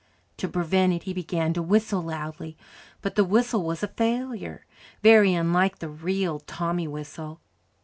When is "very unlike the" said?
5.03-5.89